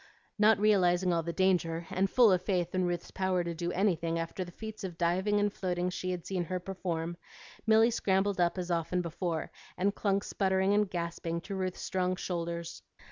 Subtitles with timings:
[0.39, 4.17] Not realizing all the danger, and full of faith in Ruth's power to do anything,
[4.17, 7.17] after the feats of diving and floating she had seen her perform,
[7.67, 12.81] Milly scrambled up as often before, and clung spluttering and gasping to Ruth's strong shoulders.